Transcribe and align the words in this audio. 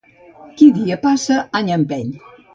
Qui 0.61 0.69
dia 0.77 0.97
passa, 1.03 1.39
any 1.61 1.71
empeny. 1.77 2.11